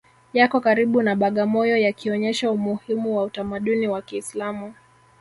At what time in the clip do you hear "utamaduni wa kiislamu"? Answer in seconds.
3.23-4.73